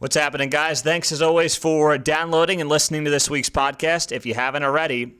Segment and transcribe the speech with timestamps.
[0.00, 0.80] What's happening, guys?
[0.80, 4.12] Thanks as always for downloading and listening to this week's podcast.
[4.12, 5.16] If you haven't already,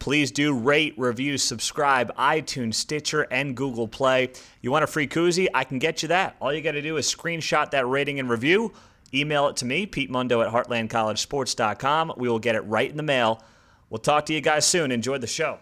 [0.00, 4.32] please do rate, review, subscribe, iTunes, Stitcher, and Google Play.
[4.60, 5.48] You want a free koozie?
[5.54, 6.36] I can get you that.
[6.42, 8.74] All you got to do is screenshot that rating and review,
[9.14, 12.12] email it to me, Pete Mundo at heartlandcollegesports.com.
[12.18, 13.42] We will get it right in the mail.
[13.88, 14.92] We'll talk to you guys soon.
[14.92, 15.58] Enjoy the show.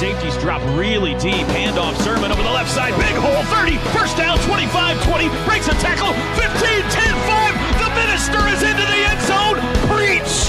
[0.00, 1.44] Safeties drop really deep.
[1.52, 2.96] Handoff Sermon over the left side.
[2.96, 3.76] Big hole 30.
[3.92, 5.28] First down 25 20.
[5.44, 7.84] Breaks a tackle 15 10 5.
[7.84, 9.60] The minister is into the end zone.
[9.92, 10.48] Preach.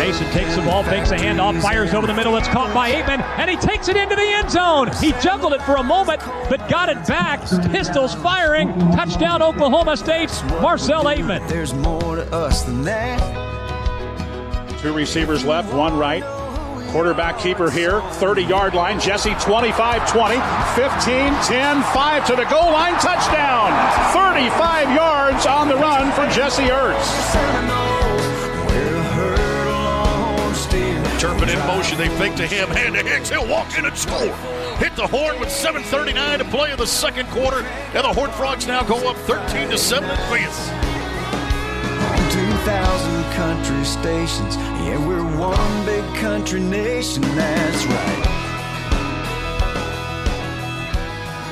[0.00, 2.36] Mason takes the ball, fakes a handoff, fires over the middle.
[2.36, 4.90] It's caught by Ateman, and he takes it into the end zone.
[5.00, 6.20] He juggled it for a moment,
[6.50, 7.40] but got it back.
[7.70, 8.76] Pistols firing.
[8.96, 10.30] Touchdown, Oklahoma State.
[10.60, 11.48] Marcel Ateman.
[11.48, 13.20] There's more to us than that.
[14.80, 16.24] Two receivers left, one right.
[16.88, 18.98] Quarterback keeper here, 30 yard line.
[18.98, 20.34] Jesse 25 20,
[20.74, 22.94] 15 10 5 to the goal line.
[22.94, 23.70] Touchdown!
[24.14, 27.68] 35 yards on the run for Jesse Ertz.
[31.18, 31.98] Turpin in motion.
[31.98, 32.68] They fake to him.
[32.68, 33.28] Hand to Hicks.
[33.28, 34.34] He'll walk in and score.
[34.76, 37.62] Hit the horn with 7.39 to play in the second quarter.
[37.92, 40.97] And the Horned Frogs now go up 13 to 7 advance.
[42.68, 44.56] 2,000 country stations.
[44.56, 48.34] Yeah, we're one big country nation, that's right.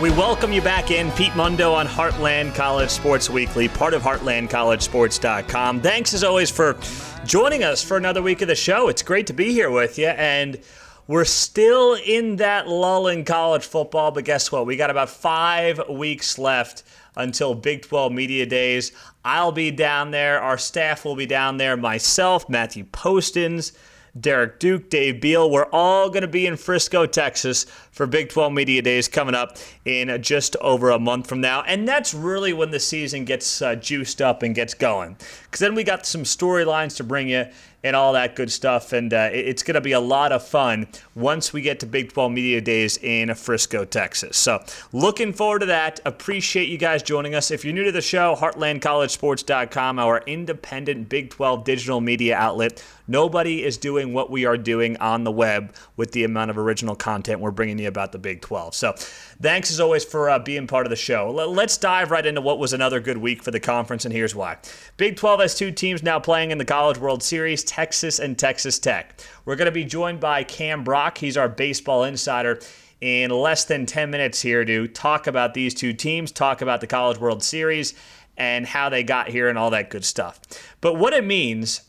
[0.02, 1.10] We welcome you back in.
[1.12, 5.80] Pete Mundo on Heartland College Sports Weekly, part of HeartlandCollegeSports.com.
[5.80, 6.78] Thanks as always for
[7.24, 8.88] joining us for another week of the show.
[8.88, 10.08] It's great to be here with you.
[10.08, 10.60] And
[11.06, 14.66] we're still in that lull in college football, but guess what?
[14.66, 16.82] We got about five weeks left
[17.16, 18.92] until Big 12 Media Days.
[19.26, 20.40] I'll be down there.
[20.40, 21.76] Our staff will be down there.
[21.76, 23.72] Myself, Matthew Postins,
[24.18, 25.50] Derek Duke, Dave Beal.
[25.50, 27.66] We're all going to be in Frisco, Texas
[27.96, 31.62] for Big 12 Media Days coming up in just over a month from now.
[31.62, 35.16] And that's really when the season gets uh, juiced up and gets going.
[35.44, 37.46] Because then we got some storylines to bring you
[37.86, 38.92] and all that good stuff.
[38.92, 42.12] And uh, it's going to be a lot of fun once we get to Big
[42.12, 44.36] 12 Media Days in Frisco, Texas.
[44.36, 44.62] So
[44.92, 46.00] looking forward to that.
[46.04, 47.50] Appreciate you guys joining us.
[47.50, 52.84] If you're new to the show, heartlandcollegesports.com, our independent Big 12 digital media outlet.
[53.08, 56.96] Nobody is doing what we are doing on the web with the amount of original
[56.96, 58.74] content we're bringing you about the Big 12.
[58.74, 58.92] So
[59.40, 61.30] thanks as always for uh, being part of the show.
[61.30, 64.58] Let's dive right into what was another good week for the conference, and here's why.
[64.96, 68.78] Big 12 has two teams now playing in the College World Series Texas and Texas
[68.78, 69.20] Tech.
[69.44, 71.18] We're going to be joined by Cam Brock.
[71.18, 72.60] He's our baseball insider
[73.00, 76.86] in less than 10 minutes here to talk about these two teams, talk about the
[76.86, 77.94] College World Series,
[78.36, 80.40] and how they got here and all that good stuff.
[80.80, 81.82] But what it means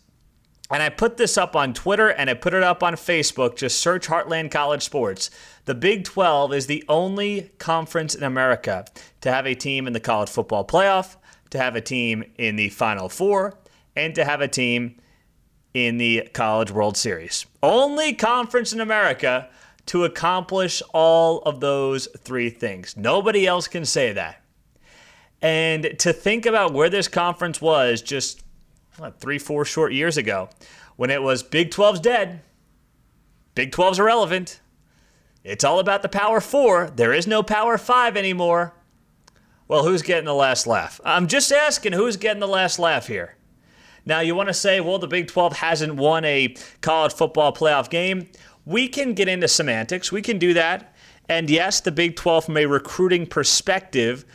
[0.69, 3.55] and I put this up on Twitter and I put it up on Facebook.
[3.55, 5.29] Just search Heartland College Sports.
[5.65, 8.85] The Big 12 is the only conference in America
[9.21, 11.15] to have a team in the college football playoff,
[11.51, 13.57] to have a team in the Final Four,
[13.95, 14.97] and to have a team
[15.73, 17.45] in the College World Series.
[17.61, 19.49] Only conference in America
[19.87, 22.97] to accomplish all of those three things.
[22.97, 24.41] Nobody else can say that.
[25.41, 28.43] And to think about where this conference was just
[28.97, 30.49] what, three, four short years ago
[30.95, 32.41] when it was Big 12's dead,
[33.55, 34.59] Big 12's irrelevant.
[35.43, 36.89] It's all about the Power Four.
[36.89, 38.73] There is no Power Five anymore.
[39.67, 40.99] Well, who's getting the last laugh?
[41.05, 43.35] I'm just asking who's getting the last laugh here.
[44.05, 47.89] Now, you want to say, well, the Big 12 hasn't won a college football playoff
[47.89, 48.29] game.
[48.65, 50.11] We can get into semantics.
[50.11, 50.95] We can do that.
[51.27, 54.25] And yes, the Big 12, from a recruiting perspective,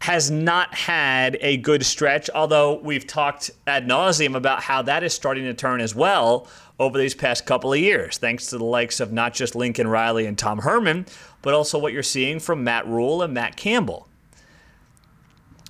[0.00, 5.14] has not had a good stretch, although we've talked ad nauseum about how that is
[5.14, 6.46] starting to turn as well
[6.78, 10.26] over these past couple of years, thanks to the likes of not just Lincoln Riley
[10.26, 11.06] and Tom Herman,
[11.40, 14.08] but also what you're seeing from Matt Rhule and Matt Campbell.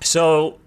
[0.03, 0.59] So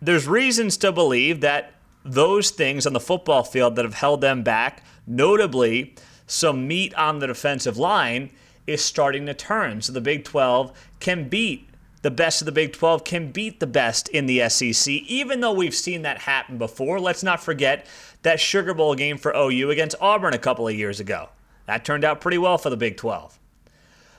[0.00, 1.74] there's reasons to believe that
[2.04, 5.94] those things on the football field that have held them back, notably
[6.26, 8.30] some meat on the defensive line,
[8.66, 9.82] is starting to turn.
[9.82, 11.68] So the Big 12 can beat
[12.02, 15.52] the best of the Big 12 can beat the best in the SEC, even though
[15.52, 17.00] we've seen that happen before.
[17.00, 17.86] Let's not forget
[18.22, 21.28] that Sugar Bowl game for OU against Auburn a couple of years ago.
[21.66, 23.38] That turned out pretty well for the Big 12.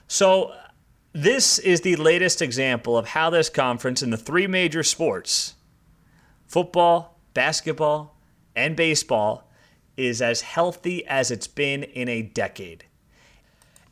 [0.07, 0.53] So,
[1.11, 5.53] this is the latest example of how this conference in the three major sports
[6.47, 8.15] football, basketball,
[8.55, 9.49] and baseball
[9.95, 12.85] is as healthy as it's been in a decade.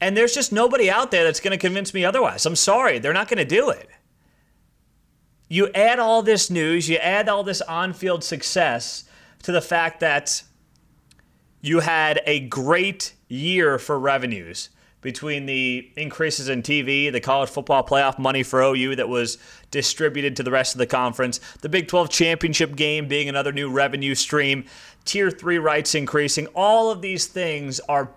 [0.01, 2.45] And there's just nobody out there that's going to convince me otherwise.
[2.48, 3.88] I'm sorry, they're not going to do it.
[5.48, 9.03] You add all this news, you add all this on field success
[9.44, 10.44] to the fact that
[11.62, 14.69] you had a great year for revenues
[15.01, 19.38] between the increases in TV, the college football playoff money for OU that was
[19.71, 23.69] distributed to the rest of the conference, the Big 12 championship game being another new
[23.69, 24.63] revenue stream,
[25.06, 26.48] tier three rights increasing.
[26.56, 28.12] All of these things are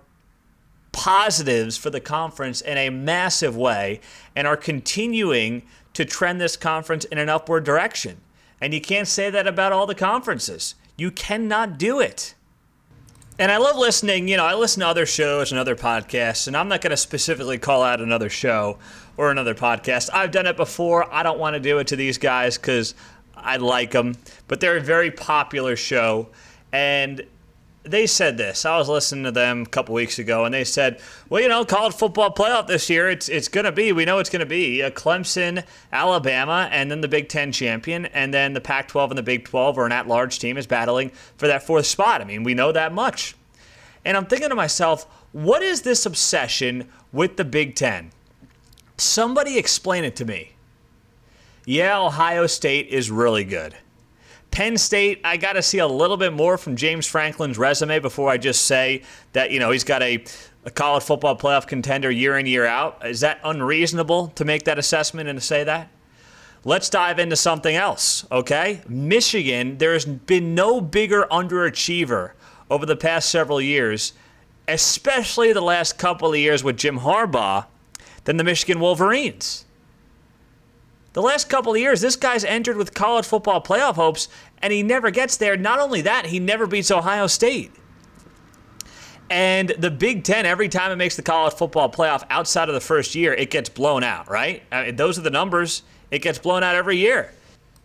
[1.05, 4.01] positives for the conference in a massive way
[4.35, 5.61] and are continuing
[5.93, 8.17] to trend this conference in an upward direction.
[8.59, 10.77] And you can't say that about all the conferences.
[10.97, 12.35] You cannot do it.
[13.39, 16.57] And I love listening, you know, I listen to other shows and other podcasts, and
[16.57, 18.79] I'm not going to specifically call out another show
[19.19, 20.09] or another podcast.
[20.11, 21.13] I've done it before.
[21.13, 22.95] I don't want to do it to these guys because
[23.37, 24.17] I like them,
[24.49, 26.31] but they're a very popular show.
[26.73, 27.27] And
[27.85, 28.65] they said this.
[28.65, 31.65] I was listening to them a couple weeks ago, and they said, "Well, you know,
[31.65, 33.93] college football playoff this year, it's it's going to be.
[33.93, 38.07] We know it's going to be a Clemson, Alabama, and then the Big Ten champion,
[38.07, 41.47] and then the Pac-12 and the Big 12 or an at-large team is battling for
[41.47, 42.21] that fourth spot.
[42.21, 43.37] I mean, we know that much."
[44.05, 48.13] And I'm thinking to myself, what is this obsession with the Big Ten?
[48.97, 50.53] Somebody explain it to me.
[51.67, 53.75] Yeah, Ohio State is really good.
[54.55, 58.31] Penn State, I got to see a little bit more from James Franklin's resume before
[58.31, 59.03] I just say
[59.33, 60.23] that, you know, he's got a,
[60.65, 63.05] a college football playoff contender year in, year out.
[63.05, 65.89] Is that unreasonable to make that assessment and to say that?
[66.63, 68.83] Let's dive into something else, okay?
[68.87, 72.31] Michigan, there's been no bigger underachiever
[72.71, 74.13] over the past several years,
[74.69, 77.67] especially the last couple of years with Jim Harbaugh,
[78.23, 79.65] than the Michigan Wolverines.
[81.15, 84.29] The last couple of years, this guy's entered with college football playoff hopes,
[84.59, 85.57] and he never gets there.
[85.57, 87.71] Not only that, he never beats Ohio State.
[89.31, 92.81] And the Big Ten, every time it makes the college football playoff outside of the
[92.81, 94.65] first year, it gets blown out, right?
[94.73, 95.85] I mean, those are the numbers.
[96.11, 97.33] It gets blown out every year.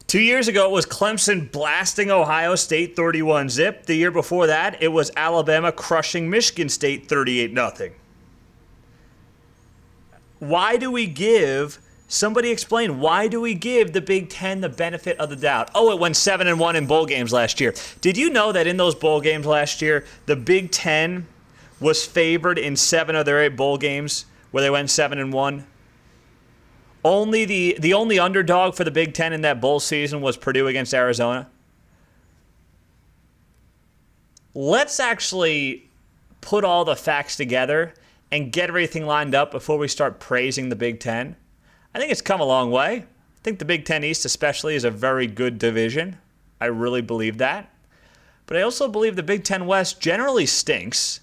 [0.08, 3.86] Two years ago, it was Clemson blasting Ohio State 31 zip.
[3.86, 7.92] The year before that, it was Alabama crushing Michigan State 38 0.
[10.40, 11.80] Why do we give
[12.12, 15.70] Somebody explain why do we give the Big Ten the benefit of the doubt?
[15.76, 17.76] Oh, it went seven and one in bowl games last year.
[18.02, 21.28] Did you know that in those bowl games last year, the Big Ten
[21.80, 25.68] was favored in seven of their eight bowl games where they went seven and one?
[27.06, 30.66] Only the the only underdog for the Big Ten in that bowl season was Purdue
[30.66, 31.48] against Arizona.
[34.56, 35.92] Let's actually
[36.42, 37.94] put all the facts together
[38.32, 41.36] and get everything lined up before we start praising the Big Ten.
[41.94, 43.06] I think it's come a long way.
[43.40, 46.18] I think the Big Ten East, especially, is a very good division.
[46.62, 47.74] I really believe that.
[48.46, 51.22] But I also believe the Big Ten West generally stinks.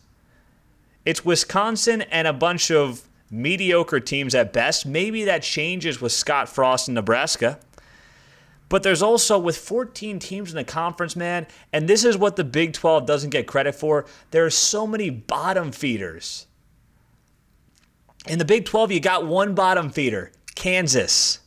[1.05, 4.87] It's Wisconsin and a bunch of mediocre teams at best.
[4.87, 7.59] Maybe that changes with Scott Frost in Nebraska.
[8.69, 12.43] But there's also, with 14 teams in the conference, man, and this is what the
[12.43, 16.47] Big 12 doesn't get credit for, there are so many bottom feeders.
[18.27, 21.39] In the Big 12, you got one bottom feeder Kansas.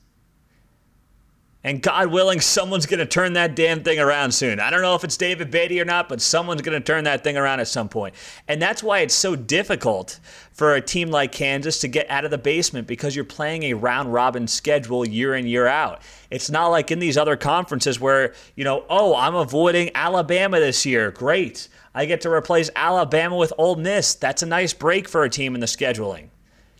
[1.61, 4.61] And God willing, someone's going to turn that damn thing around soon.
[4.61, 7.21] I don't know if it's David Beaty or not, but someone's going to turn that
[7.21, 8.15] thing around at some point.
[8.47, 10.21] And that's why it's so difficult
[10.53, 13.73] for a team like Kansas to get out of the basement because you're playing a
[13.73, 16.01] round robin schedule year in, year out.
[16.31, 20.85] It's not like in these other conferences where, you know, oh, I'm avoiding Alabama this
[20.85, 21.11] year.
[21.11, 21.67] Great.
[21.93, 24.15] I get to replace Alabama with Ole Miss.
[24.15, 26.29] That's a nice break for a team in the scheduling.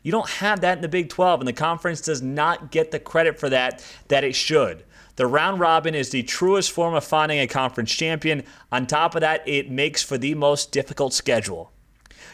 [0.02, 3.00] You don't have that in the Big 12, and the conference does not get the
[3.00, 4.84] credit for that that it should.
[5.18, 8.44] The round robin is the truest form of finding a conference champion.
[8.72, 11.74] On top of that, it makes for the most difficult schedule.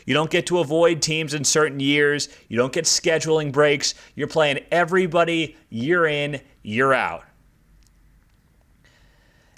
[0.05, 2.29] You don't get to avoid teams in certain years.
[2.47, 3.95] You don't get scheduling breaks.
[4.13, 7.23] You're playing everybody year in, year out.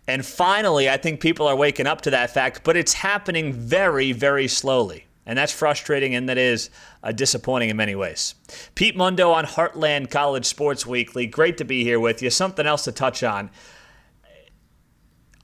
[0.08, 4.14] And finally, I think people are waking up to that fact, but it's happening very,
[4.14, 5.07] very slowly.
[5.28, 6.70] And that's frustrating and that is
[7.04, 8.34] uh, disappointing in many ways.
[8.76, 11.28] Pete Mundo on Heartland College Sports Weekly.
[11.28, 12.30] Great to be here with you.
[12.30, 13.52] Something else to touch on.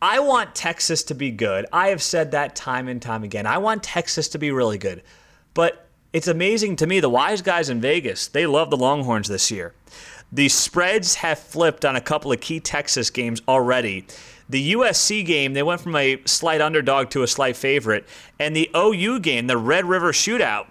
[0.01, 1.65] I want Texas to be good.
[1.71, 3.45] I have said that time and time again.
[3.45, 5.03] I want Texas to be really good.
[5.53, 9.51] But it's amazing to me, the wise guys in Vegas, they love the Longhorns this
[9.51, 9.73] year.
[10.31, 14.05] The spreads have flipped on a couple of key Texas games already.
[14.53, 18.07] The USC game, they went from a slight underdog to a slight favorite.
[18.37, 20.67] And the OU game, the Red River Shootout,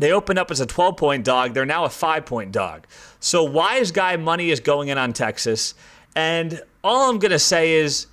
[0.00, 1.54] they opened up as a 12 point dog.
[1.54, 2.84] They're now a five point dog.
[3.20, 5.74] So, wise guy money is going in on Texas.
[6.16, 8.08] And all I'm going to say is,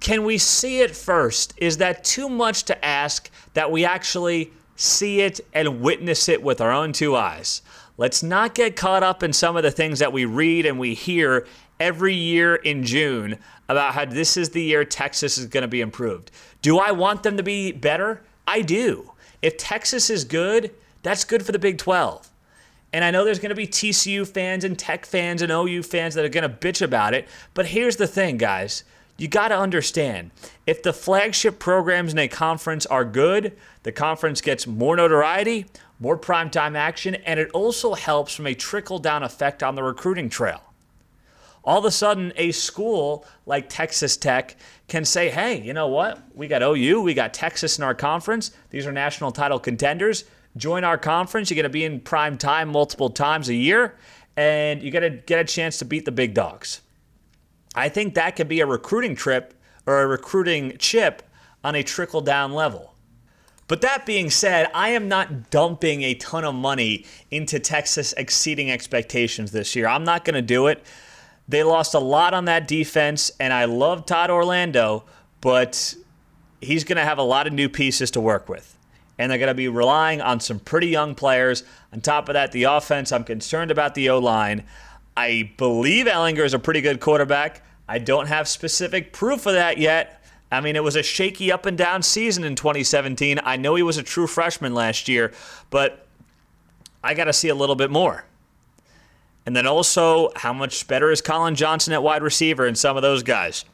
[0.00, 1.54] can we see it first?
[1.56, 6.60] Is that too much to ask that we actually see it and witness it with
[6.60, 7.62] our own two eyes?
[7.96, 10.92] Let's not get caught up in some of the things that we read and we
[10.92, 11.46] hear
[11.80, 15.80] every year in June about how this is the year Texas is going to be
[15.80, 16.30] improved.
[16.62, 18.22] Do I want them to be better?
[18.46, 19.12] I do.
[19.42, 22.30] If Texas is good, that's good for the Big 12.
[22.92, 26.14] And I know there's going to be TCU fans and Tech fans and OU fans
[26.14, 27.28] that are going to bitch about it.
[27.54, 28.84] But here's the thing, guys.
[29.18, 30.30] You got to understand
[30.66, 35.66] if the flagship programs in a conference are good, the conference gets more notoriety,
[35.98, 40.28] more primetime action, and it also helps from a trickle down effect on the recruiting
[40.28, 40.67] trail.
[41.64, 46.22] All of a sudden, a school like Texas Tech can say, hey, you know what?
[46.34, 48.52] We got OU, we got Texas in our conference.
[48.70, 50.24] These are national title contenders
[50.58, 51.50] join our conference.
[51.50, 53.96] You're going to be in prime time multiple times a year,
[54.36, 56.80] and you're going to get a chance to beat the big dogs.
[57.74, 59.54] I think that could be a recruiting trip
[59.86, 61.22] or a recruiting chip
[61.64, 62.94] on a trickle down level.
[63.68, 68.70] But that being said, I am not dumping a ton of money into Texas exceeding
[68.70, 69.86] expectations this year.
[69.86, 70.82] I'm not going to do it.
[71.48, 75.04] They lost a lot on that defense, and I love Todd Orlando,
[75.40, 75.94] but
[76.60, 78.78] he's going to have a lot of new pieces to work with
[79.18, 81.64] and they're going to be relying on some pretty young players.
[81.92, 84.64] On top of that, the offense, I'm concerned about the O line.
[85.16, 87.62] I believe Ehlinger is a pretty good quarterback.
[87.88, 90.22] I don't have specific proof of that yet.
[90.52, 93.40] I mean, it was a shaky up and down season in 2017.
[93.42, 95.32] I know he was a true freshman last year,
[95.68, 96.06] but
[97.02, 98.24] I got to see a little bit more.
[99.48, 103.02] And then also, how much better is Collin Johnson at wide receiver and some of
[103.02, 103.64] those guys?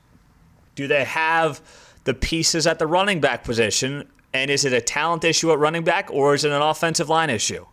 [0.77, 1.61] Do they have
[2.05, 5.83] the pieces at the running back position and is it a talent issue at running
[5.83, 7.67] back or is it an offensive line issue?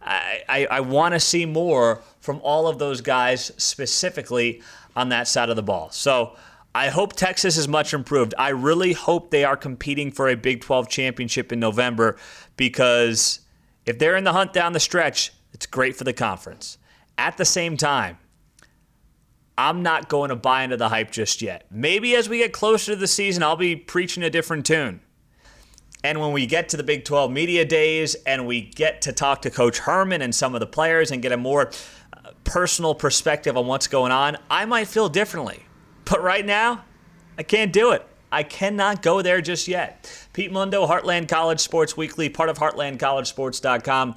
[0.00, 4.62] I, I, I want to see more from all of those guys specifically
[4.94, 5.90] on that side of the ball.
[5.90, 6.36] So
[6.72, 8.32] I hope Texas is much improved.
[8.38, 12.16] I really hope they are competing for a Big 12 championship in November
[12.56, 13.40] because
[13.86, 16.78] if they're in the hunt down the stretch, it's great for the conference.
[17.18, 18.16] At the same time,
[19.58, 21.66] I'm not going to buy into the hype just yet.
[21.68, 25.00] Maybe as we get closer to the season, I'll be preaching a different tune.
[26.04, 29.42] And when we get to the Big 12 media days and we get to talk
[29.42, 31.72] to Coach Herman and some of the players and get a more
[32.12, 35.64] uh, personal perspective on what's going on, I might feel differently.
[36.04, 36.84] But right now,
[37.36, 38.06] I can't do it.
[38.30, 40.28] I cannot go there just yet.
[40.32, 44.14] Pete Mundo, Heartland College Sports Weekly, part of HeartlandCollegeSports.com.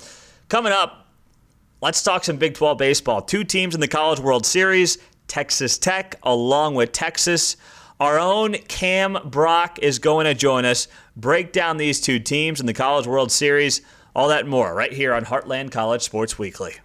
[0.49, 1.00] Coming up,
[1.81, 3.21] let's talk some Big 12 baseball.
[3.21, 4.97] Two teams in the College World Series
[5.27, 7.55] Texas Tech, along with Texas.
[7.99, 12.65] Our own Cam Brock is going to join us, break down these two teams in
[12.65, 13.81] the College World Series,
[14.15, 16.75] all that more right here on Heartland College Sports Weekly.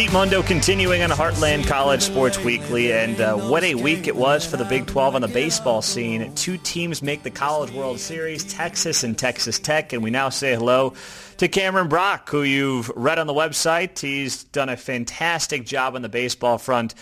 [0.00, 4.46] Pete Mundo continuing on Heartland College Sports Weekly, and uh, what a week it was
[4.46, 6.34] for the Big 12 on the baseball scene.
[6.34, 10.54] Two teams make the College World Series, Texas and Texas Tech, and we now say
[10.54, 10.94] hello
[11.36, 13.98] to Cameron Brock, who you've read on the website.
[13.98, 16.94] He's done a fantastic job on the baseball front,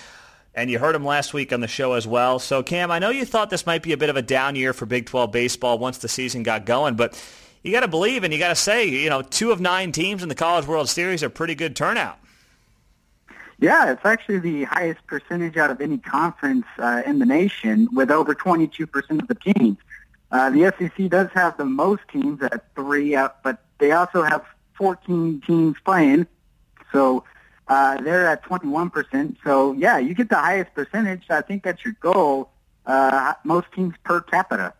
[0.53, 2.41] and you heard him last week on the show as well.
[2.41, 4.73] So, Cam, I know you thought this might be a bit of a down year
[4.73, 7.17] for Big 12 baseball once the season got going, but
[7.63, 10.25] you got to believe and you got to say, you know, two of nine teams
[10.25, 12.19] in the College World Series are pretty good turnout.
[13.61, 18.11] Yeah, it's actually the highest percentage out of any conference uh, in the nation, with
[18.11, 19.79] over 22% of the teams.
[20.31, 24.45] Uh, the SEC does have the most teams at three, uh, but they also have
[24.75, 26.27] 14 teams playing,
[26.93, 27.25] so
[27.67, 29.37] uh, they're at 21%.
[29.43, 31.25] So yeah, you get the highest percentage.
[31.29, 32.51] I think that's your goal.
[32.87, 34.73] Uh, most teams per capita.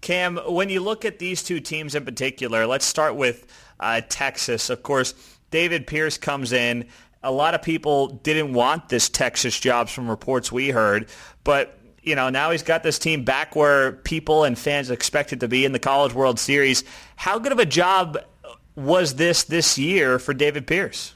[0.00, 3.46] Cam, when you look at these two teams in particular, let's start with
[3.78, 4.70] uh, Texas.
[4.70, 5.14] Of course,
[5.50, 6.86] David Pierce comes in
[7.22, 11.08] a lot of people didn't want this Texas job from reports we heard,
[11.44, 15.48] but you know now he's got this team back where people and fans expected to
[15.48, 16.82] be in the College World Series.
[17.16, 18.18] How good of a job
[18.74, 21.14] was this this year for David Pierce?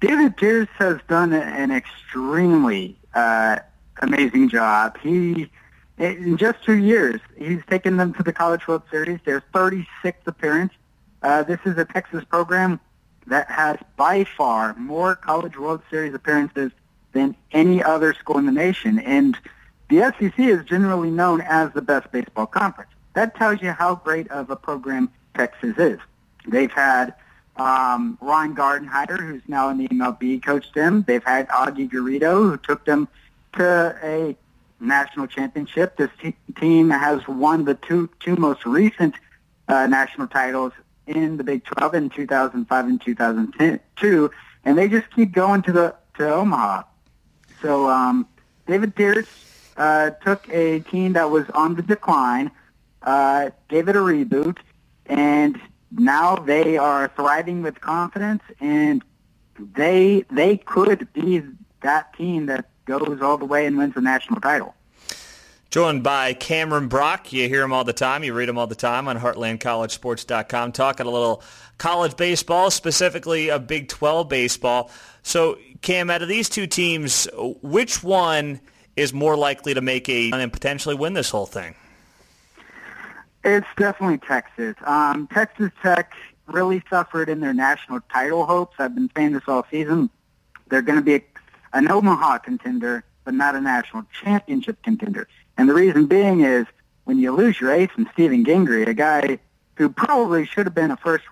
[0.00, 3.58] David Pierce has done an extremely uh,
[4.00, 4.98] amazing job.
[5.00, 5.50] He
[5.98, 9.18] in just two years, he's taken them to the College World Series.
[9.26, 10.78] There's 36 appearances.
[11.22, 12.80] Uh, this is a Texas program
[13.30, 16.72] that has by far more College World Series appearances
[17.12, 18.98] than any other school in the nation.
[18.98, 19.38] And
[19.88, 22.90] the SEC is generally known as the best baseball conference.
[23.14, 25.98] That tells you how great of a program Texas is.
[26.46, 27.14] They've had
[27.56, 31.04] um, Ron Gardenhire, who's now in the MLB, coached them.
[31.06, 33.08] They've had Augie Garrido, who took them
[33.54, 34.36] to a
[34.80, 35.96] national championship.
[35.96, 39.14] This t- team has won the two two most recent
[39.68, 40.72] uh, national titles
[41.10, 44.30] in the Big 12 in 2005 and 2002,
[44.64, 46.82] and they just keep going to the to Omaha.
[47.62, 48.26] So um,
[48.66, 49.28] David Pierce,
[49.76, 52.50] uh, took a team that was on the decline,
[53.02, 54.58] uh, gave it a reboot,
[55.06, 59.02] and now they are thriving with confidence, and
[59.74, 61.42] they they could be
[61.82, 64.74] that team that goes all the way and wins the national title.
[65.70, 67.32] Joined by Cameron Brock.
[67.32, 68.24] You hear him all the time.
[68.24, 70.72] You read him all the time on HeartlandCollegeSports.com.
[70.72, 71.44] Talking a little
[71.78, 74.90] college baseball, specifically a Big 12 baseball.
[75.22, 77.28] So, Cam, out of these two teams,
[77.62, 78.60] which one
[78.96, 81.76] is more likely to make a and potentially win this whole thing?
[83.44, 84.74] It's definitely Texas.
[84.84, 86.14] Um, Texas Tech
[86.48, 88.74] really suffered in their national title hopes.
[88.80, 90.10] I've been saying this all season.
[90.68, 91.24] They're going to be
[91.72, 95.28] an Omaha contender, but not a national championship contender.
[95.60, 96.64] And the reason being is
[97.04, 99.38] when you lose your ace in Steven Gingery, a guy
[99.74, 101.26] who probably should have been a first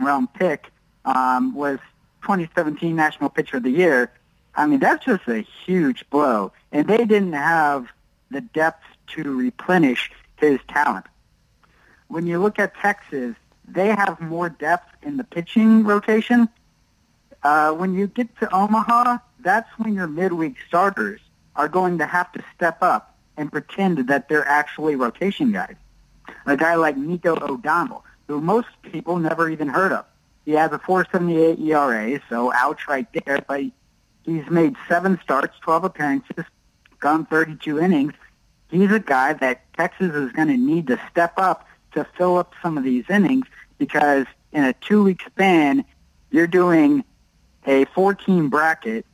[0.00, 0.72] round pick,
[1.04, 1.78] um, was
[2.22, 4.10] 2017 National Pitcher of the Year.
[4.54, 6.52] I mean, that's just a huge blow.
[6.72, 7.88] And they didn't have
[8.30, 11.04] the depth to replenish his talent.
[12.08, 13.36] When you look at Texas,
[13.68, 16.48] they have more depth in the pitching rotation.
[17.42, 21.20] Uh, when you get to Omaha, that's when your midweek starters
[21.56, 25.74] are going to have to step up and pretend that they're actually rotation guys.
[26.46, 30.04] A guy like Nico O'Donnell, who most people never even heard of.
[30.44, 33.44] He has a 4.78 ERA, so ouch right there.
[33.46, 33.64] But
[34.24, 36.44] he's made seven starts, 12 appearances,
[37.00, 38.14] gone 32 innings.
[38.70, 42.52] He's a guy that Texas is going to need to step up to fill up
[42.62, 43.46] some of these innings
[43.78, 45.84] because in a two-week span,
[46.30, 47.04] you're doing
[47.66, 49.04] a 14 bracket,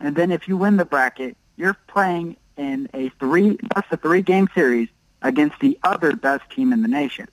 [0.00, 4.22] and then if you win the bracket, you're playing in a three that's a three
[4.22, 4.88] game series
[5.20, 7.26] against the other best team in the nation.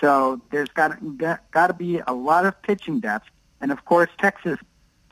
[0.00, 3.28] So there's got got, to be a lot of pitching depth,
[3.60, 4.58] and of course Texas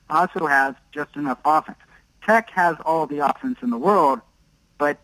[0.08, 1.78] also has just enough offense.
[2.24, 4.20] Tech has all the offense in the world,
[4.78, 4.98] but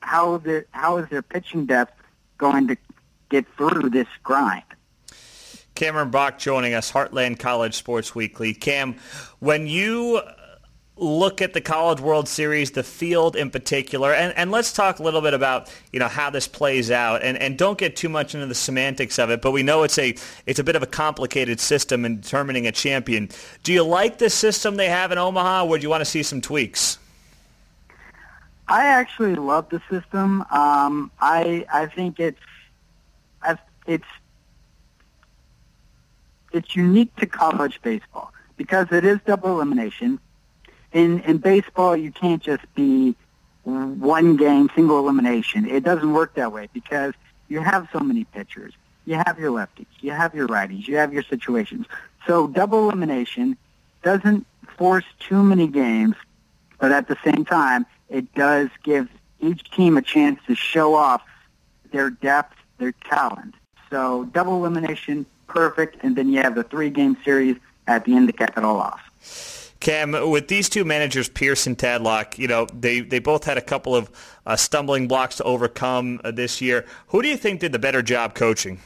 [0.00, 1.94] how how is their pitching depth
[2.36, 2.76] going to
[3.30, 4.62] get through this grind?
[5.74, 8.54] Cameron Brock joining us, Heartland College Sports Weekly.
[8.54, 8.96] Cam,
[9.40, 10.22] when you
[10.96, 15.02] look at the College World Series, the field in particular, and, and let's talk a
[15.02, 18.34] little bit about you know how this plays out, and, and don't get too much
[18.34, 20.14] into the semantics of it, but we know it's a
[20.46, 23.28] it's a bit of a complicated system in determining a champion.
[23.62, 26.22] Do you like the system they have in Omaha, or do you want to see
[26.22, 26.98] some tweaks?
[28.68, 30.42] I actually love the system.
[30.50, 32.40] Um, I I think it's
[33.86, 34.04] it's
[36.52, 40.18] it's unique to college baseball because it is double elimination
[40.92, 43.14] in in baseball, you can't just be
[43.64, 45.68] one game single elimination.
[45.68, 47.14] It doesn't work that way because
[47.48, 48.72] you have so many pitchers.
[49.04, 51.86] You have your lefties, you have your righties, you have your situations.
[52.26, 53.56] So double elimination
[54.02, 54.46] doesn't
[54.76, 56.16] force too many games,
[56.80, 59.08] but at the same time, it does give
[59.40, 61.22] each team a chance to show off
[61.92, 63.54] their depth, their talent.
[63.90, 68.32] So double elimination, perfect, and then you have the three-game series at the end to
[68.32, 69.65] cap it all off.
[69.80, 73.62] Cam, with these two managers, Pierce and Tadlock, you know they, they both had a
[73.62, 74.10] couple of
[74.46, 76.86] uh, stumbling blocks to overcome uh, this year.
[77.08, 78.80] Who do you think did the better job coaching?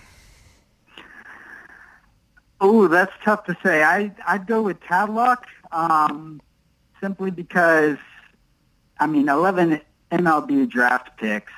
[2.60, 3.82] Oh, that's tough to say.
[3.82, 6.42] I I'd go with Tadlock um,
[7.00, 7.96] simply because
[9.00, 9.80] I mean, 11
[10.12, 11.52] MLB draft picks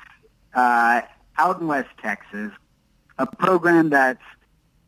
[0.55, 1.01] uh,
[1.37, 2.51] out in West Texas,
[3.17, 4.23] a program that's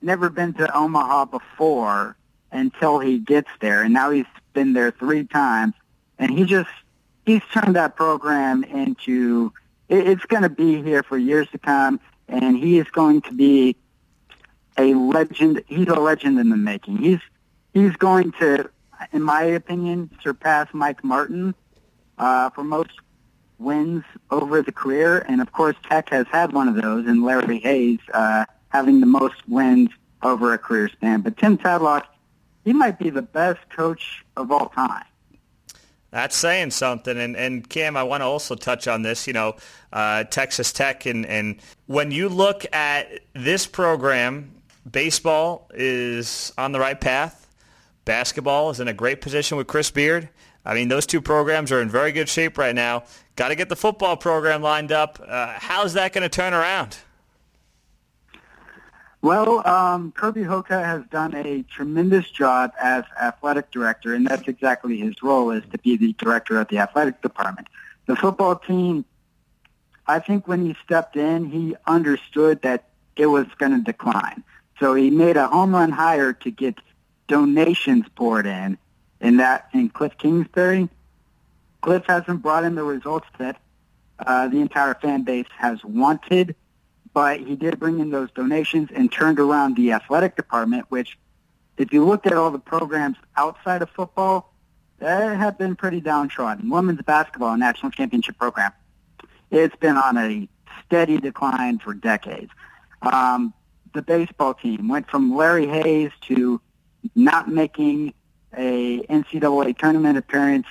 [0.01, 2.15] never been to Omaha before
[2.51, 3.83] until he gets there.
[3.83, 5.73] And now he's been there three times,
[6.17, 6.69] and he just
[7.25, 9.51] he's turned that program into
[9.87, 13.75] it's going to be here for years to come, and he is going to be
[14.77, 15.63] a legend.
[15.67, 16.97] He's a legend in the making.
[16.97, 17.19] He's
[17.73, 18.69] he's going to,
[19.11, 21.53] in my opinion, surpass Mike Martin
[22.17, 22.91] uh, for most
[23.57, 25.19] wins over the career.
[25.19, 29.05] And of course, Tech has had one of those and Larry Hays uh, having the
[29.05, 29.89] most wins
[30.23, 31.21] over a career span.
[31.21, 32.03] But Tim Tadlock
[32.65, 35.05] he might be the best coach of all time.
[36.11, 37.17] That's saying something.
[37.17, 39.55] And, and Cam, I want to also touch on this, you know,
[39.93, 41.05] uh, Texas Tech.
[41.05, 44.51] And, and when you look at this program,
[44.89, 47.47] baseball is on the right path.
[48.05, 50.29] Basketball is in a great position with Chris Beard.
[50.63, 53.03] I mean, those two programs are in very good shape right now.
[53.35, 55.19] Got to get the football program lined up.
[55.25, 56.97] Uh, how's that going to turn around?
[59.25, 64.97] Well, um, Kirby Hocutt has done a tremendous job as athletic director, and that's exactly
[64.97, 67.67] his role is to be the director of the athletic department.
[68.05, 69.03] The football team,
[70.05, 74.43] I think when he stepped in, he understood that it was going to decline.
[74.79, 76.75] So he made a home run hire to get
[77.27, 78.77] donations poured in,
[79.21, 80.87] in that in Cliff Kingsbury.
[81.81, 83.59] Cliff hasn't brought in the results that
[84.19, 86.55] uh, the entire fan base has wanted.
[87.15, 91.17] But he did bring in those donations and turned around the athletic department, which,
[91.77, 94.53] if you look at all the programs outside of football,
[94.99, 96.69] they have been pretty downtrodden.
[96.69, 98.73] Women's basketball, national championship program,
[99.49, 100.49] it's been on a
[100.85, 102.51] steady decline for decades.
[103.01, 103.53] Um,
[103.93, 106.59] the baseball team went from Larry Hays to
[107.15, 108.13] not making
[108.57, 110.67] a NCAA tournament appearance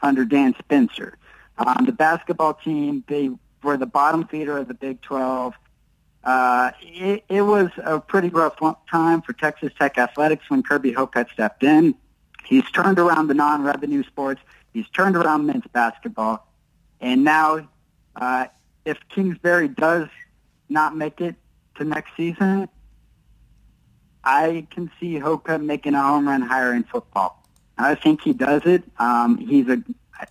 [0.00, 1.18] under Dan Spencer.
[1.56, 3.30] Um, the basketball team, they
[3.62, 5.54] were the bottom feeder of the Big 12.
[6.24, 8.56] Uh, it, it was a pretty rough
[8.90, 11.94] time for Texas Tech athletics when Kirby Hocutt stepped in.
[12.44, 14.40] He's turned around the non-revenue sports.
[14.72, 16.46] He's turned around men's basketball.
[17.00, 17.68] And now,
[18.16, 18.46] uh,
[18.84, 20.08] if Kingsbury does
[20.68, 21.34] not make it
[21.76, 22.68] to next season,
[24.24, 27.42] I can see Hocutt making a home run hire in football.
[27.78, 28.84] I think he does it.
[28.98, 29.82] Um, he's a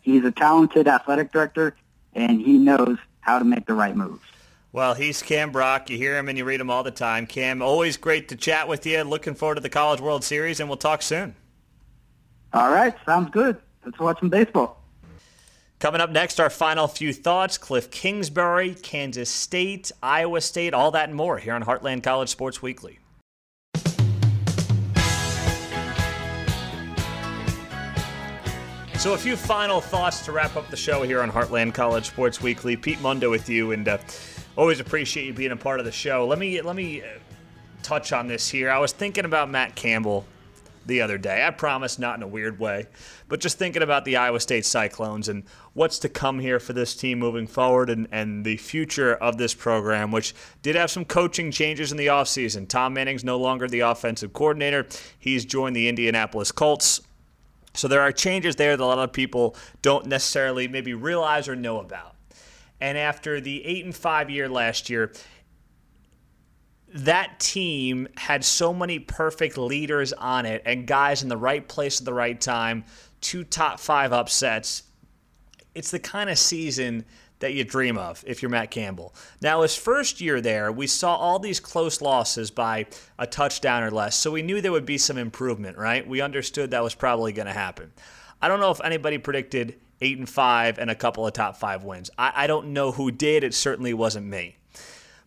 [0.01, 1.75] he's a talented athletic director,
[2.13, 4.21] and he knows how to make the right moves.
[4.73, 5.89] Well, he's Cam Brock.
[5.89, 7.27] You hear him and you read him all the time.
[7.27, 9.01] Cam, always great to chat with you.
[9.03, 11.35] Looking forward to the College World Series, and we'll talk soon.
[12.53, 13.57] All right, sounds good.
[13.85, 14.81] Let's watch some baseball.
[15.79, 21.09] Coming up next, our final few thoughts Cliff Kingsbury, Kansas State, Iowa State, all that
[21.09, 22.99] and more here on Heartland College Sports Weekly.
[29.01, 32.39] So, a few final thoughts to wrap up the show here on Heartland College Sports
[32.39, 32.77] Weekly.
[32.77, 33.97] Pete Mundo with you, and uh,
[34.55, 36.27] always appreciate you being a part of the show.
[36.27, 37.05] Let me let me uh,
[37.81, 38.69] touch on this here.
[38.69, 40.27] I was thinking about Matt Campbell
[40.85, 41.43] the other day.
[41.43, 42.85] I promise, not in a weird way,
[43.27, 46.95] but just thinking about the Iowa State Cyclones and what's to come here for this
[46.95, 51.49] team moving forward and, and the future of this program, which did have some coaching
[51.49, 52.67] changes in the offseason.
[52.67, 54.85] Tom Manning's no longer the offensive coordinator,
[55.17, 57.01] he's joined the Indianapolis Colts.
[57.73, 61.55] So there are changes there that a lot of people don't necessarily maybe realize or
[61.55, 62.15] know about.
[62.79, 65.13] And after the 8 and 5 year last year,
[66.93, 72.01] that team had so many perfect leaders on it and guys in the right place
[72.01, 72.83] at the right time,
[73.21, 74.83] two top 5 upsets.
[75.73, 77.05] It's the kind of season
[77.41, 79.13] that you dream of if you're Matt Campbell.
[79.41, 82.87] Now, his first year there, we saw all these close losses by
[83.19, 86.07] a touchdown or less, so we knew there would be some improvement, right?
[86.07, 87.91] We understood that was probably going to happen.
[88.41, 91.83] I don't know if anybody predicted eight and five and a couple of top five
[91.83, 92.09] wins.
[92.17, 93.43] I, I don't know who did.
[93.43, 94.57] It certainly wasn't me.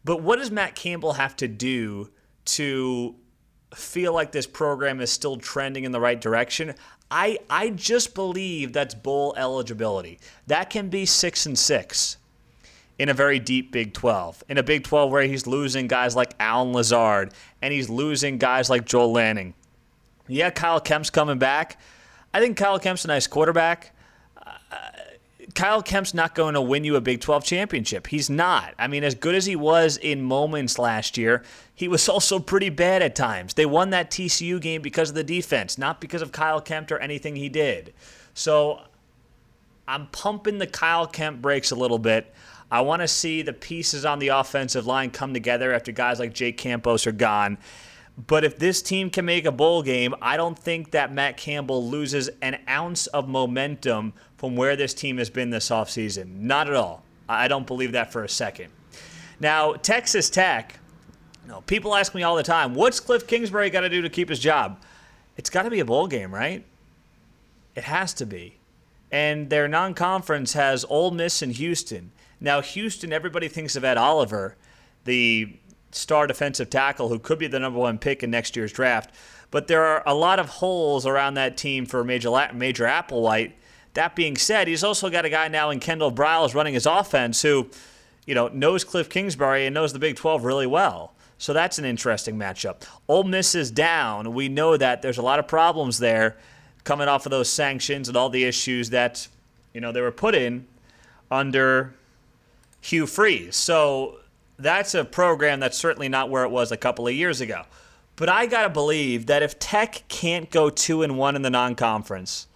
[0.05, 2.11] But what does Matt Campbell have to do
[2.47, 3.15] to
[3.75, 6.75] feel like this program is still trending in the right direction?
[7.11, 10.19] I I just believe that's bowl eligibility.
[10.47, 12.17] That can be six and six
[12.99, 14.45] in a very deep Big 12.
[14.49, 18.71] In a Big 12 where he's losing guys like Allen Lazard and he's losing guys
[18.71, 19.55] like Joel Lanning.
[20.29, 21.81] Yeah, Kyle Kempt's coming back.
[22.33, 23.95] I think Kyle Kempt's a nice quarterback.
[24.37, 24.53] Uh,
[25.55, 28.07] Kyle Kempt's not going to win you a Big 12 championship.
[28.07, 28.75] He's not.
[28.79, 31.43] I mean, as good as he was in moments last year,
[31.75, 33.55] he was also pretty bad at times.
[33.55, 36.99] They won that TCU game because of the defense, not because of Kyle Kempt or
[36.99, 37.93] anything he did.
[38.33, 38.81] So
[39.87, 42.33] I'm pumping the Kyle Kempt brakes a little bit.
[42.71, 46.33] I want to see the pieces on the offensive line come together after guys like
[46.33, 47.59] Jake Campos are gone.
[48.17, 51.89] But if this team can make a bowl game, I don't think that Matt Campbell
[51.89, 56.41] loses an ounce of momentum from where this team has been this offseason.
[56.41, 57.03] Not at all.
[57.29, 58.71] I don't believe that for a second.
[59.41, 60.79] Now, Texas Tech,
[61.43, 64.09] you know, people ask me all the time, what's Cliff Kingsbury got to do to
[64.09, 64.81] keep his job?
[65.37, 66.65] It's got to be a bowl game, right?
[67.75, 68.59] It has to be.
[69.11, 72.13] And their non conference has Ole Miss and Houston.
[72.41, 74.57] Now, Houston, everybody thinks of Ed Oliver,
[75.05, 75.57] the
[75.95, 79.15] star defensive tackle who could be the number one pick in next year's draft.
[79.51, 83.53] But there are a lot of holes around that team for Major, Major Applewhite.
[83.95, 87.43] That being said, he's also got a guy now in Kendall Briles running his offense
[87.43, 87.69] who,
[88.27, 91.15] you know, knows Cliff Kingsbury and knows the Big 12 really well.
[91.39, 92.83] So that's an interesting matchup.
[93.09, 94.35] Ole Miss is down.
[94.35, 96.37] We know that there's a lot of problems there
[96.83, 99.29] coming off of those sanctions and all the issues that,
[99.73, 100.67] you know, they were put in
[101.31, 101.95] under
[102.81, 103.57] Hugh Freeze.
[103.57, 104.19] So
[104.59, 107.63] that's a program that's certainly not where it was a couple of years ago.
[108.17, 111.51] But I got to believe that if Tech can't go 2 and 1 in the
[111.51, 112.47] non-conference,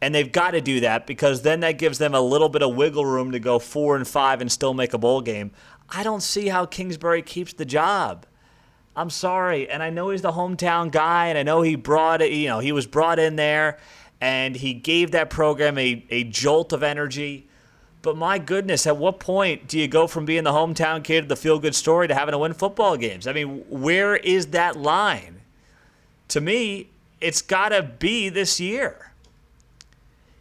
[0.00, 2.76] and they've got to do that because then that gives them a little bit of
[2.76, 5.52] wiggle room to go 4 and 5 and still make a bowl game.
[5.88, 8.26] I don't see how Kingsbury keeps the job.
[8.94, 12.32] I'm sorry, and I know he's the hometown guy, and I know he brought it.
[12.32, 13.78] You know, he was brought in there,
[14.20, 17.46] and he gave that program a, a jolt of energy.
[18.06, 21.26] But my goodness, at what point do you go from being the hometown kid to
[21.26, 23.26] the feel good story to having to win football games?
[23.26, 25.40] I mean, where is that line?
[26.28, 26.90] To me,
[27.20, 29.10] it's got to be this year.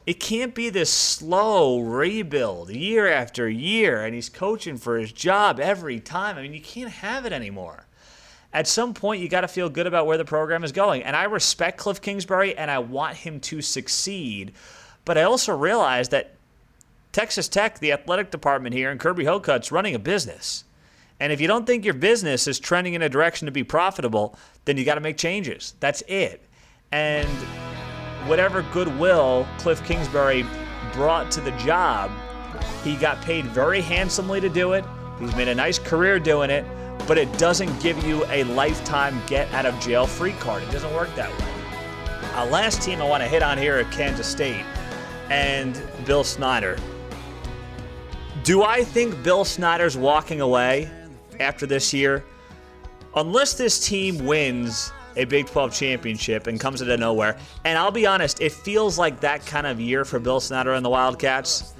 [0.06, 5.60] It can't be this slow rebuild year after year, and he's coaching for his job
[5.60, 6.38] every time.
[6.38, 7.88] I mean, you can't have it anymore.
[8.54, 11.02] At some point, you got to feel good about where the program is going.
[11.02, 14.54] And I respect Cliff Kingsbury, and I want him to succeed.
[15.04, 16.35] But I also realize that
[17.16, 20.66] Texas Tech, the athletic department here, and Kirby Hocutt's running a business.
[21.22, 24.38] And if you don't think your business is trending in a direction to be profitable,
[24.66, 25.76] then you got to make changes.
[25.80, 26.46] That's it.
[26.92, 27.30] And
[28.28, 30.46] whatever goodwill Cliff Kingsbury
[30.92, 32.12] brought to the job,
[32.84, 34.84] he got paid very handsomely to do it.
[35.18, 36.66] He's made a nice career doing it,
[37.08, 40.64] but it doesn't give you a lifetime get out of jail free card.
[40.64, 42.34] It doesn't work that way.
[42.34, 44.66] Uh, last team I want to hit on here at Kansas State
[45.30, 46.78] and Bill Snyder.
[48.46, 50.88] Do I think Bill Snyder's walking away
[51.40, 52.24] after this year?
[53.16, 57.40] Unless this team wins a Big 12 championship and comes out of nowhere.
[57.64, 60.86] And I'll be honest, it feels like that kind of year for Bill Snyder and
[60.86, 61.74] the Wildcats.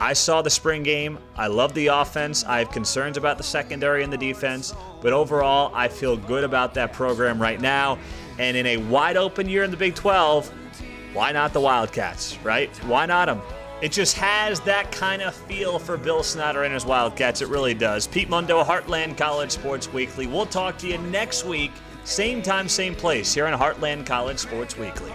[0.00, 1.20] I saw the spring game.
[1.36, 2.42] I love the offense.
[2.44, 4.74] I have concerns about the secondary and the defense.
[5.00, 7.96] But overall, I feel good about that program right now.
[8.40, 10.52] And in a wide open year in the Big 12,
[11.12, 12.74] why not the Wildcats, right?
[12.86, 13.40] Why not them?
[13.80, 17.42] It just has that kind of feel for Bill Snyder and his Wildcats.
[17.42, 18.06] It really does.
[18.06, 20.26] Pete Mundo, Heartland College Sports Weekly.
[20.26, 21.70] We'll talk to you next week
[22.08, 25.12] same time, same place here on Heartland College Sports Weekly.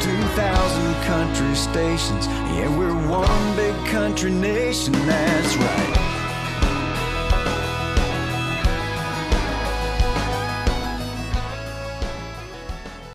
[0.00, 2.26] 2,000 country stations.
[2.26, 6.15] Yeah, we're one big country nation now.